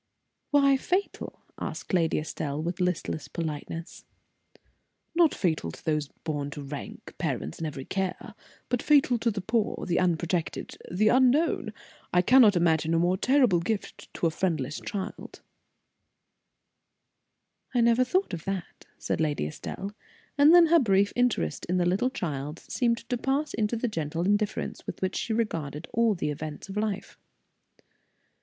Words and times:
"Why 0.49 0.77
fatal?" 0.77 1.43
asked 1.59 1.93
Lady 1.93 2.17
Estelle, 2.17 2.59
with 2.63 2.79
listless 2.79 3.27
politeness. 3.27 4.03
"Not 5.13 5.35
fatal 5.35 5.69
to 5.71 5.85
those 5.85 6.07
born 6.23 6.49
to 6.49 6.63
rank, 6.63 7.13
parents, 7.19 7.59
and 7.59 7.67
every 7.67 7.85
care, 7.85 8.33
but 8.67 8.81
fatal 8.81 9.19
to 9.19 9.29
the 9.29 9.41
poor, 9.41 9.85
the 9.87 9.99
unprotected, 9.99 10.75
the 10.89 11.09
unknown. 11.09 11.71
I 12.11 12.23
cannot 12.23 12.55
imagine 12.55 12.95
a 12.95 12.97
more 12.97 13.15
terrible 13.15 13.59
gift 13.59 14.11
to 14.15 14.25
a 14.25 14.31
friendless 14.31 14.79
girl." 14.81 15.29
"I 17.75 17.81
never 17.81 18.03
thought 18.03 18.33
of 18.33 18.43
that," 18.45 18.87
said 18.97 19.21
Lady 19.21 19.45
Estelle, 19.45 19.91
and 20.35 20.51
then 20.51 20.65
her 20.65 20.79
brief 20.79 21.13
interest 21.15 21.63
in 21.65 21.77
the 21.77 21.85
little 21.85 22.09
child 22.09 22.57
seemed 22.57 23.07
to 23.09 23.17
pass 23.19 23.53
into 23.53 23.75
the 23.75 23.87
gentle 23.87 24.23
indifference 24.25 24.87
with 24.87 24.99
which 24.99 25.15
she 25.15 25.31
regarded 25.31 25.87
all 25.93 26.15
the 26.15 26.31
events 26.31 26.69
of 26.69 26.75
life. 26.77 27.19